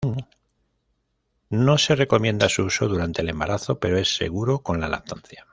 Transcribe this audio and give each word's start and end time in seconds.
No 1.51 1.77
se 1.77 1.95
recomienda 1.95 2.49
su 2.49 2.63
uso 2.63 2.87
durante 2.87 3.21
el 3.21 3.29
embarazo, 3.29 3.79
pero 3.79 3.99
es 3.99 4.15
seguro 4.15 4.63
con 4.63 4.81
la 4.81 4.87
lactancia. 4.89 5.45